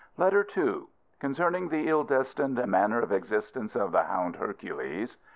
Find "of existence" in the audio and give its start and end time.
3.01-3.75